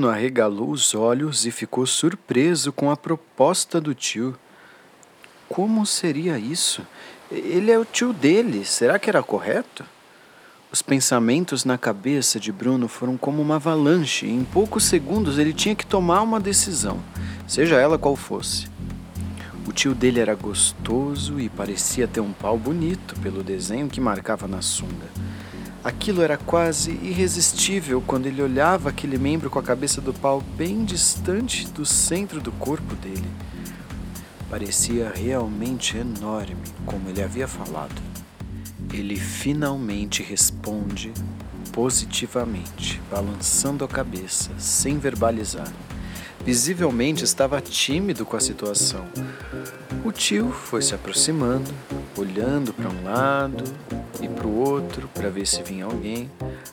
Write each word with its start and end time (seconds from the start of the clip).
Bruno 0.00 0.14
arregalou 0.14 0.70
os 0.70 0.94
olhos 0.94 1.44
e 1.44 1.50
ficou 1.50 1.84
surpreso 1.84 2.72
com 2.72 2.90
a 2.90 2.96
proposta 2.96 3.78
do 3.78 3.94
tio. 3.94 4.34
Como 5.46 5.84
seria 5.84 6.38
isso? 6.38 6.86
Ele 7.30 7.70
é 7.70 7.78
o 7.78 7.84
tio 7.84 8.14
dele, 8.14 8.64
será 8.64 8.98
que 8.98 9.10
era 9.10 9.22
correto? 9.22 9.84
Os 10.72 10.80
pensamentos 10.80 11.66
na 11.66 11.76
cabeça 11.76 12.40
de 12.40 12.50
Bruno 12.50 12.88
foram 12.88 13.18
como 13.18 13.42
uma 13.42 13.56
avalanche 13.56 14.24
e 14.24 14.30
em 14.30 14.42
poucos 14.42 14.84
segundos 14.84 15.38
ele 15.38 15.52
tinha 15.52 15.74
que 15.74 15.84
tomar 15.84 16.22
uma 16.22 16.40
decisão, 16.40 16.98
seja 17.46 17.78
ela 17.78 17.98
qual 17.98 18.16
fosse. 18.16 18.70
O 19.68 19.72
tio 19.72 19.94
dele 19.94 20.18
era 20.18 20.34
gostoso 20.34 21.38
e 21.38 21.50
parecia 21.50 22.08
ter 22.08 22.20
um 22.20 22.32
pau 22.32 22.56
bonito 22.56 23.14
pelo 23.20 23.44
desenho 23.44 23.90
que 23.90 24.00
marcava 24.00 24.48
na 24.48 24.62
sunga. 24.62 25.10
Aquilo 25.82 26.20
era 26.20 26.36
quase 26.36 26.90
irresistível 26.90 28.02
quando 28.06 28.26
ele 28.26 28.42
olhava 28.42 28.90
aquele 28.90 29.16
membro 29.16 29.48
com 29.48 29.58
a 29.58 29.62
cabeça 29.62 29.98
do 29.98 30.12
pau 30.12 30.42
bem 30.54 30.84
distante 30.84 31.66
do 31.68 31.86
centro 31.86 32.38
do 32.38 32.52
corpo 32.52 32.94
dele. 32.96 33.30
Parecia 34.50 35.10
realmente 35.14 35.96
enorme, 35.96 36.56
como 36.84 37.08
ele 37.08 37.22
havia 37.22 37.48
falado. 37.48 37.94
Ele 38.92 39.16
finalmente 39.16 40.22
responde 40.22 41.14
positivamente, 41.72 43.00
balançando 43.10 43.82
a 43.82 43.88
cabeça, 43.88 44.50
sem 44.58 44.98
verbalizar. 44.98 45.72
Visivelmente 46.44 47.24
estava 47.24 47.58
tímido 47.60 48.26
com 48.26 48.36
a 48.36 48.40
situação. 48.40 49.06
O 50.04 50.12
tio 50.12 50.50
foi 50.50 50.82
se 50.82 50.94
aproximando, 50.94 51.72
olhando 52.16 52.72
para 52.72 52.88
um 52.88 53.04
lado 53.04 53.64
e 54.20 54.28
para 54.28 54.46
o 54.46 54.58
outro 54.58 55.08
para 55.14 55.28
ver 55.28 55.46
se 55.46 55.62
vinha 55.62 55.84
alguém, 55.84 56.30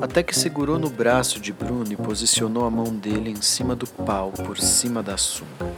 até 0.00 0.22
que 0.22 0.36
segurou 0.36 0.78
no 0.78 0.90
braço 0.90 1.40
de 1.40 1.52
Bruno 1.52 1.92
e 1.92 1.96
posicionou 1.96 2.64
a 2.64 2.70
mão 2.70 2.94
dele 2.94 3.30
em 3.30 3.40
cima 3.40 3.74
do 3.74 3.86
pau, 3.86 4.32
por 4.32 4.58
cima 4.58 5.02
da 5.02 5.16
sunga. 5.16 5.70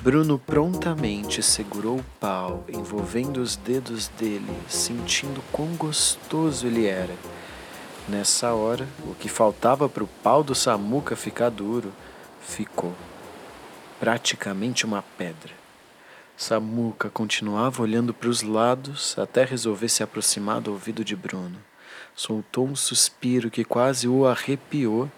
Bruno 0.00 0.38
prontamente 0.38 1.42
segurou 1.42 1.98
o 1.98 2.04
pau, 2.20 2.64
envolvendo 2.68 3.38
os 3.38 3.56
dedos 3.56 4.08
dele, 4.18 4.56
sentindo 4.68 5.42
quão 5.50 5.68
gostoso 5.74 6.66
ele 6.66 6.86
era. 6.86 7.14
Nessa 8.08 8.54
hora, 8.54 8.88
o 9.06 9.14
que 9.14 9.28
faltava 9.28 9.88
para 9.88 10.04
o 10.04 10.08
pau 10.22 10.42
do 10.42 10.54
Samuca 10.54 11.14
ficar 11.14 11.50
duro, 11.50 11.92
ficou. 12.40 12.94
Praticamente 14.00 14.86
uma 14.86 15.02
pedra. 15.18 15.67
Samuca 16.38 17.10
continuava 17.10 17.82
olhando 17.82 18.14
para 18.14 18.28
os 18.28 18.42
lados 18.42 19.18
até 19.18 19.44
resolver 19.44 19.88
se 19.88 20.04
aproximar 20.04 20.60
do 20.60 20.70
ouvido 20.70 21.04
de 21.04 21.16
Bruno. 21.16 21.58
Soltou 22.14 22.64
um 22.64 22.76
suspiro 22.76 23.50
que 23.50 23.64
quase 23.64 24.06
o 24.06 24.24
arrepiou 24.24 25.10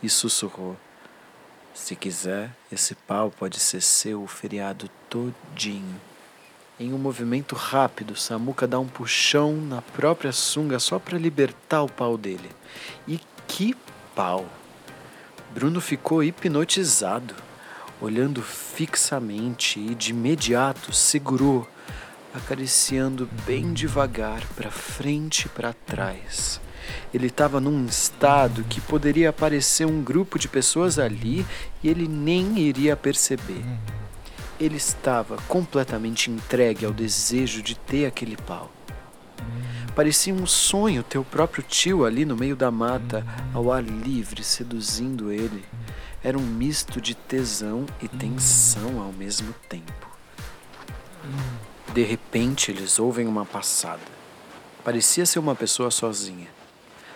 e 0.00 0.08
sussurrou. 0.08 0.76
Se 1.74 1.96
quiser, 1.96 2.52
esse 2.70 2.94
pau 2.94 3.28
pode 3.28 3.58
ser 3.58 3.80
seu 3.80 4.22
o 4.22 4.28
feriado 4.28 4.88
todinho. 5.10 6.00
Em 6.78 6.94
um 6.94 6.98
movimento 6.98 7.56
rápido, 7.56 8.14
Samuca 8.14 8.64
dá 8.64 8.78
um 8.78 8.86
puxão 8.86 9.56
na 9.56 9.82
própria 9.82 10.30
sunga 10.30 10.78
só 10.78 11.00
para 11.00 11.18
libertar 11.18 11.82
o 11.82 11.90
pau 11.90 12.16
dele. 12.16 12.50
E 13.06 13.20
que 13.48 13.76
pau! 14.14 14.46
Bruno 15.52 15.80
ficou 15.80 16.22
hipnotizado, 16.22 17.34
olhando 18.00 18.42
fixamente 18.42 19.80
e 19.80 19.94
de 19.94 20.10
imediato 20.10 20.92
segurou, 20.92 21.68
acariciando 22.34 23.28
bem 23.44 23.72
devagar 23.72 24.42
para 24.54 24.70
frente 24.70 25.46
e 25.46 25.48
para 25.48 25.72
trás. 25.72 26.60
Ele 27.12 27.26
estava 27.26 27.60
num 27.60 27.86
estado 27.86 28.64
que 28.64 28.80
poderia 28.80 29.30
aparecer 29.30 29.86
um 29.86 30.02
grupo 30.02 30.38
de 30.38 30.48
pessoas 30.48 30.98
ali 30.98 31.44
e 31.82 31.88
ele 31.88 32.06
nem 32.06 32.58
iria 32.58 32.96
perceber. 32.96 33.64
Ele 34.60 34.76
estava 34.76 35.36
completamente 35.48 36.30
entregue 36.30 36.84
ao 36.84 36.92
desejo 36.92 37.62
de 37.62 37.74
ter 37.76 38.06
aquele 38.06 38.36
pau. 38.36 38.70
Parecia 39.94 40.32
um 40.32 40.46
sonho 40.46 41.02
ter 41.02 41.18
o 41.18 41.24
próprio 41.24 41.62
tio 41.62 42.04
ali 42.04 42.24
no 42.24 42.36
meio 42.36 42.54
da 42.54 42.70
mata, 42.70 43.26
ao 43.52 43.72
ar 43.72 43.82
livre, 43.82 44.44
seduzindo 44.44 45.32
ele. 45.32 45.64
Era 46.22 46.36
um 46.36 46.42
misto 46.42 47.00
de 47.00 47.14
tesão 47.14 47.86
e 48.02 48.08
tensão 48.08 49.00
ao 49.00 49.12
mesmo 49.12 49.54
tempo. 49.68 50.08
De 51.94 52.02
repente, 52.02 52.72
eles 52.72 52.98
ouvem 52.98 53.28
uma 53.28 53.44
passada. 53.44 54.02
Parecia 54.82 55.24
ser 55.24 55.38
uma 55.38 55.54
pessoa 55.54 55.92
sozinha. 55.92 56.48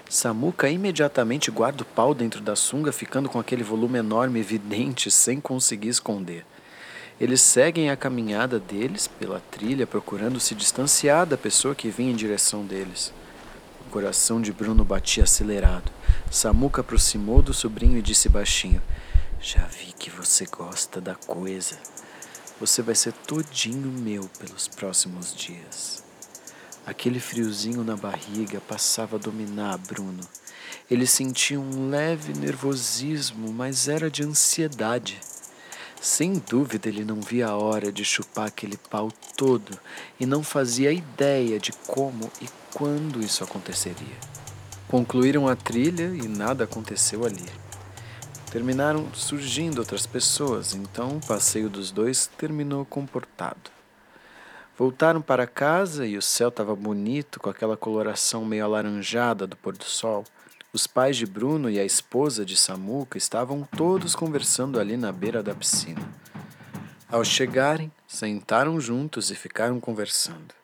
Samuca 0.08 0.68
imediatamente 0.68 1.50
guarda 1.50 1.82
o 1.82 1.86
pau 1.86 2.14
dentro 2.14 2.40
da 2.40 2.54
sunga, 2.54 2.92
ficando 2.92 3.28
com 3.28 3.40
aquele 3.40 3.64
volume 3.64 3.98
enorme 3.98 4.38
evidente 4.38 5.10
sem 5.10 5.40
conseguir 5.40 5.88
esconder. 5.88 6.46
Eles 7.20 7.40
seguem 7.40 7.90
a 7.90 7.96
caminhada 7.96 8.60
deles 8.60 9.08
pela 9.08 9.40
trilha, 9.50 9.86
procurando 9.86 10.38
se 10.38 10.54
distanciar 10.54 11.26
da 11.26 11.36
pessoa 11.36 11.74
que 11.74 11.88
vinha 11.88 12.12
em 12.12 12.16
direção 12.16 12.64
deles. 12.64 13.12
Coração 13.92 14.40
de 14.40 14.54
Bruno 14.54 14.86
batia 14.86 15.24
acelerado. 15.24 15.92
Samuca 16.30 16.80
aproximou 16.80 17.42
do 17.42 17.52
sobrinho 17.52 17.98
e 17.98 18.02
disse 18.02 18.26
baixinho: 18.26 18.80
Já 19.38 19.66
vi 19.66 19.92
que 19.92 20.08
você 20.08 20.46
gosta 20.46 20.98
da 20.98 21.14
coisa. 21.14 21.78
Você 22.58 22.80
vai 22.80 22.94
ser 22.94 23.12
todinho 23.12 23.92
meu 23.92 24.30
pelos 24.38 24.66
próximos 24.66 25.34
dias. 25.34 26.02
Aquele 26.86 27.20
friozinho 27.20 27.84
na 27.84 27.94
barriga 27.94 28.62
passava 28.66 29.16
a 29.16 29.18
dominar 29.18 29.76
Bruno. 29.76 30.26
Ele 30.90 31.06
sentia 31.06 31.60
um 31.60 31.90
leve 31.90 32.32
nervosismo, 32.32 33.52
mas 33.52 33.88
era 33.88 34.10
de 34.10 34.22
ansiedade. 34.22 35.20
Sem 36.00 36.42
dúvida, 36.48 36.88
ele 36.88 37.04
não 37.04 37.20
via 37.20 37.48
a 37.48 37.56
hora 37.58 37.92
de 37.92 38.06
chupar 38.06 38.46
aquele 38.46 38.78
pau 38.78 39.12
todo 39.36 39.78
e 40.18 40.24
não 40.24 40.42
fazia 40.42 40.90
ideia 40.90 41.60
de 41.60 41.72
como 41.86 42.32
e 42.40 42.61
quando 42.74 43.20
isso 43.20 43.44
aconteceria. 43.44 44.16
Concluíram 44.88 45.48
a 45.48 45.56
trilha 45.56 46.14
e 46.14 46.28
nada 46.28 46.64
aconteceu 46.64 47.24
ali. 47.24 47.46
Terminaram 48.50 49.08
surgindo 49.14 49.78
outras 49.78 50.06
pessoas, 50.06 50.74
então 50.74 51.16
o 51.16 51.26
passeio 51.26 51.70
dos 51.70 51.90
dois 51.90 52.26
terminou 52.36 52.84
comportado. 52.84 53.70
Voltaram 54.76 55.22
para 55.22 55.46
casa 55.46 56.06
e 56.06 56.16
o 56.16 56.22
céu 56.22 56.48
estava 56.48 56.74
bonito, 56.74 57.40
com 57.40 57.48
aquela 57.48 57.76
coloração 57.76 58.44
meio 58.44 58.64
alaranjada 58.64 59.46
do 59.46 59.56
pôr 59.56 59.76
do 59.76 59.84
sol. 59.84 60.24
Os 60.72 60.86
pais 60.86 61.16
de 61.16 61.26
Bruno 61.26 61.70
e 61.70 61.78
a 61.78 61.84
esposa 61.84 62.44
de 62.44 62.56
Samuca 62.56 63.18
estavam 63.18 63.66
todos 63.76 64.14
conversando 64.14 64.80
ali 64.80 64.96
na 64.96 65.12
beira 65.12 65.42
da 65.42 65.54
piscina. 65.54 66.02
Ao 67.10 67.22
chegarem, 67.24 67.92
sentaram 68.06 68.80
juntos 68.80 69.30
e 69.30 69.34
ficaram 69.34 69.78
conversando. 69.78 70.61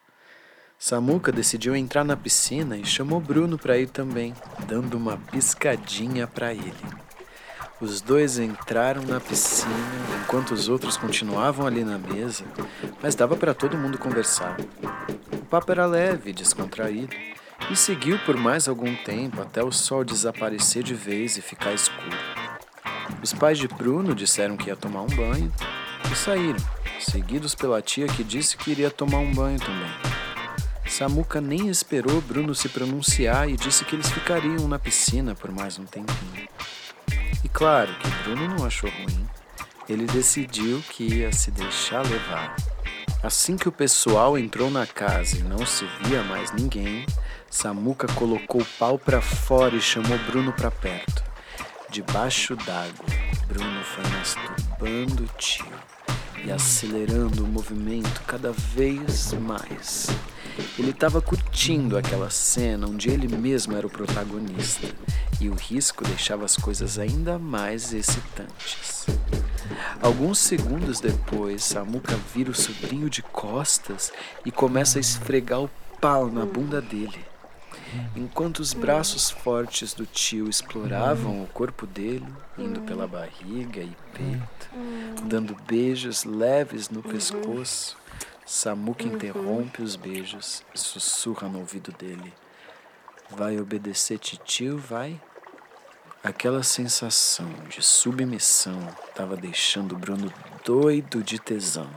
Samuca 0.81 1.33
decidiu 1.33 1.75
entrar 1.75 2.05
na 2.05 2.16
piscina 2.16 2.77
e 2.77 2.87
chamou 2.87 3.21
Bruno 3.21 3.59
para 3.59 3.77
ir 3.77 3.89
também, 3.89 4.33
dando 4.65 4.97
uma 4.97 5.16
piscadinha 5.16 6.25
para 6.25 6.55
ele. 6.55 6.72
Os 7.81 8.00
dois 8.00 8.39
entraram 8.39 9.03
na 9.03 9.19
piscina 9.19 9.72
enquanto 10.22 10.53
os 10.53 10.69
outros 10.69 10.97
continuavam 10.97 11.67
ali 11.67 11.83
na 11.83 11.99
mesa, 11.99 12.44
mas 13.03 13.17
dava 13.17 13.37
para 13.37 13.53
todo 13.53 13.77
mundo 13.77 13.99
conversar. 13.99 14.56
O 15.33 15.44
papo 15.47 15.72
era 15.72 15.84
leve 15.84 16.33
descontraído 16.33 17.15
e 17.69 17.75
seguiu 17.75 18.17
por 18.21 18.37
mais 18.37 18.69
algum 18.69 18.94
tempo 18.94 19.43
até 19.43 19.62
o 19.65 19.72
sol 19.72 20.05
desaparecer 20.05 20.84
de 20.84 20.94
vez 20.94 21.37
e 21.37 21.43
ficar 21.43 21.72
escuro. 21.75 22.17
Os 23.21 23.33
pais 23.33 23.59
de 23.59 23.67
Bruno 23.67 24.15
disseram 24.15 24.56
que 24.56 24.69
ia 24.69 24.77
tomar 24.77 25.03
um 25.03 25.09
banho 25.09 25.53
e 26.11 26.15
saíram, 26.15 26.61
seguidos 27.00 27.56
pela 27.56 27.82
tia 27.82 28.06
que 28.06 28.23
disse 28.23 28.56
que 28.56 28.70
iria 28.70 28.93
tomar 28.93 29.19
um 29.19 29.35
banho 29.35 29.58
também. 29.58 30.07
Samuca 30.88 31.40
nem 31.40 31.69
esperou 31.69 32.20
Bruno 32.20 32.55
se 32.55 32.69
pronunciar 32.69 33.49
e 33.49 33.56
disse 33.56 33.85
que 33.85 33.94
eles 33.94 34.08
ficariam 34.08 34.67
na 34.67 34.79
piscina 34.79 35.35
por 35.35 35.52
mais 35.52 35.79
um 35.79 35.85
tempinho. 35.85 36.49
E 37.44 37.49
claro 37.49 37.94
que 37.99 38.08
Bruno 38.23 38.49
não 38.56 38.64
achou 38.64 38.90
ruim. 38.90 39.26
Ele 39.88 40.06
decidiu 40.06 40.82
que 40.90 41.05
ia 41.05 41.32
se 41.32 41.50
deixar 41.50 42.02
levar. 42.05 42.56
Assim 43.23 43.56
que 43.56 43.69
o 43.69 43.73
pessoal 43.73 44.38
entrou 44.38 44.70
na 44.70 44.87
casa 44.87 45.37
e 45.37 45.43
não 45.43 45.64
se 45.67 45.85
via 46.05 46.23
mais 46.23 46.52
ninguém, 46.52 47.05
Samuca 47.50 48.06
colocou 48.14 48.62
o 48.62 48.67
pau 48.79 48.99
para 48.99 49.20
fora 49.20 49.76
e 49.76 49.81
chamou 49.81 50.19
Bruno 50.26 50.52
para 50.52 50.70
perto. 50.70 51.23
Debaixo 51.91 52.55
d'água, 52.56 53.06
Bruno 53.46 53.82
foi 53.84 54.05
masturbando 54.11 55.25
o 55.25 55.38
tio 55.38 55.67
e 56.44 56.52
acelerando 56.52 57.44
o 57.44 57.49
movimento 57.49 58.23
cada 58.26 58.52
vez 58.52 59.32
mais. 59.32 60.08
Ele 60.78 60.90
estava 60.90 61.20
curtindo 61.20 61.96
aquela 61.96 62.31
cena 62.31 62.87
onde 62.88 63.10
ele 63.10 63.28
mesmo 63.28 63.76
era 63.76 63.87
o 63.87 63.90
protagonista 63.90 64.88
e 65.40 65.49
o 65.49 65.55
risco 65.55 66.05
deixava 66.05 66.44
as 66.44 66.56
coisas 66.56 66.99
ainda 66.99 67.38
mais 67.38 67.93
excitantes. 67.93 69.06
Alguns 70.00 70.38
segundos 70.38 71.00
depois, 71.00 71.62
Samuca 71.64 72.16
vira 72.34 72.50
o 72.50 72.55
sobrinho 72.55 73.10
de 73.10 73.22
costas 73.22 74.12
e 74.44 74.50
começa 74.50 74.99
a 74.99 75.00
esfregar 75.00 75.60
o 75.62 75.70
pau 76.00 76.31
na 76.31 76.44
bunda 76.46 76.81
dele. 76.81 77.25
enquanto 78.14 78.58
os 78.60 78.72
braços 78.72 79.31
fortes 79.31 79.94
do 79.94 80.05
tio 80.05 80.49
exploravam 80.49 81.43
o 81.43 81.46
corpo 81.46 81.87
dele, 81.87 82.26
indo 82.56 82.81
pela 82.82 83.06
barriga 83.06 83.81
e 83.81 83.96
peito, 84.12 84.70
dando 85.25 85.56
beijos 85.66 86.25
leves 86.25 86.90
no 86.90 87.02
pescoço. 87.02 87.96
Samuca 88.50 89.05
interrompe 89.05 89.83
os 89.83 89.95
beijos 89.95 90.62
e 90.75 90.79
sussurra 90.79 91.47
no 91.50 91.59
ouvido 91.59 91.93
dele: 91.93 92.33
Vai 93.29 93.61
obedecer 93.61 94.19
titio, 94.19 94.79
vai? 94.79 95.21
Aquela 96.25 96.62
sensação 96.62 97.47
de 97.69 97.83
submissão 97.83 98.89
estava 99.06 99.37
deixando 99.37 99.95
Bruno 99.99 100.33
doido 100.65 101.23
de 101.23 101.39
tesão. 101.39 101.91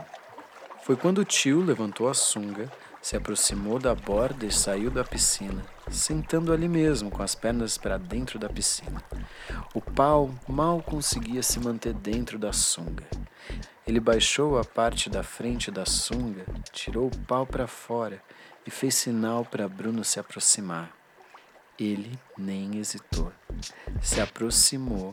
Foi 0.82 0.94
quando 0.94 1.22
o 1.22 1.24
tio 1.24 1.62
levantou 1.62 2.06
a 2.06 2.12
sunga, 2.12 2.70
se 3.00 3.16
aproximou 3.16 3.78
da 3.78 3.94
borda 3.94 4.44
e 4.44 4.52
saiu 4.52 4.90
da 4.90 5.02
piscina, 5.02 5.64
sentando 5.90 6.52
ali 6.52 6.68
mesmo 6.68 7.10
com 7.10 7.22
as 7.22 7.34
pernas 7.34 7.78
para 7.78 7.96
dentro 7.96 8.38
da 8.38 8.50
piscina. 8.50 9.02
O 9.72 9.80
pau 9.80 10.30
mal 10.46 10.82
conseguia 10.82 11.42
se 11.42 11.58
manter 11.58 11.94
dentro 11.94 12.38
da 12.38 12.52
sunga. 12.52 13.08
Ele 13.92 14.00
baixou 14.00 14.58
a 14.58 14.64
parte 14.64 15.10
da 15.10 15.22
frente 15.22 15.70
da 15.70 15.84
sunga, 15.84 16.46
tirou 16.72 17.08
o 17.08 17.18
pau 17.26 17.46
para 17.46 17.66
fora 17.66 18.22
e 18.66 18.70
fez 18.70 18.94
sinal 18.94 19.44
para 19.44 19.68
Bruno 19.68 20.02
se 20.02 20.18
aproximar. 20.18 20.90
Ele 21.78 22.18
nem 22.38 22.78
hesitou. 22.78 23.30
Se 24.00 24.18
aproximou 24.18 25.10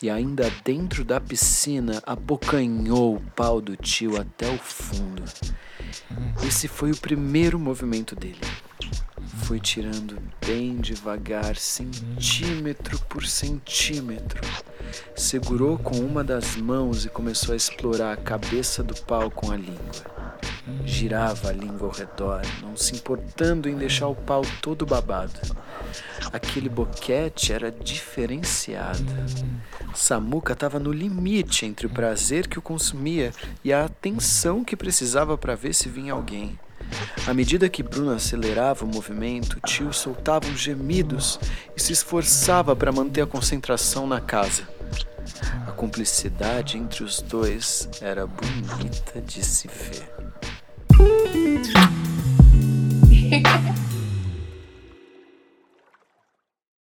e, 0.00 0.08
ainda 0.08 0.48
dentro 0.62 1.04
da 1.04 1.20
piscina, 1.20 2.00
abocanhou 2.06 3.16
o 3.16 3.30
pau 3.32 3.60
do 3.60 3.76
tio 3.76 4.16
até 4.16 4.48
o 4.48 4.58
fundo. 4.58 5.24
Esse 6.46 6.68
foi 6.68 6.92
o 6.92 6.96
primeiro 6.96 7.58
movimento 7.58 8.14
dele. 8.14 8.38
Foi 9.42 9.58
tirando 9.58 10.18
bem 10.46 10.76
devagar, 10.76 11.56
centímetro 11.56 12.98
por 13.08 13.26
centímetro. 13.26 14.40
Segurou 15.16 15.76
com 15.76 15.96
uma 15.98 16.22
das 16.22 16.56
mãos 16.56 17.04
e 17.04 17.08
começou 17.08 17.52
a 17.52 17.56
explorar 17.56 18.12
a 18.12 18.16
cabeça 18.16 18.82
do 18.82 18.94
pau 19.02 19.30
com 19.30 19.50
a 19.50 19.56
língua. 19.56 20.12
Girava 20.86 21.48
a 21.48 21.52
língua 21.52 21.88
ao 21.88 21.94
redor, 21.94 22.42
não 22.62 22.76
se 22.76 22.94
importando 22.94 23.68
em 23.68 23.76
deixar 23.76 24.06
o 24.06 24.14
pau 24.14 24.42
todo 24.60 24.86
babado. 24.86 25.40
Aquele 26.32 26.68
boquete 26.68 27.52
era 27.52 27.70
diferenciado. 27.70 29.04
Samuca 29.94 30.52
estava 30.52 30.78
no 30.78 30.92
limite 30.92 31.66
entre 31.66 31.86
o 31.86 31.90
prazer 31.90 32.46
que 32.46 32.58
o 32.58 32.62
consumia 32.62 33.32
e 33.64 33.72
a 33.72 33.84
atenção 33.84 34.64
que 34.64 34.76
precisava 34.76 35.36
para 35.36 35.56
ver 35.56 35.74
se 35.74 35.88
vinha 35.88 36.12
alguém. 36.12 36.58
À 37.26 37.32
medida 37.32 37.68
que 37.68 37.82
Bruno 37.82 38.12
acelerava 38.12 38.84
o 38.84 38.88
movimento, 38.88 39.60
tio 39.60 39.92
soltava 39.92 40.46
uns 40.48 40.60
gemidos 40.60 41.38
e 41.76 41.80
se 41.80 41.92
esforçava 41.92 42.74
para 42.74 42.92
manter 42.92 43.22
a 43.22 43.26
concentração 43.26 44.06
na 44.06 44.20
casa. 44.20 44.68
A 45.66 45.72
cumplicidade 45.72 46.76
entre 46.76 47.04
os 47.04 47.22
dois 47.22 47.88
era 48.00 48.26
bonita 48.26 49.20
de 49.20 49.44
se 49.44 49.68
ver. 49.68 50.10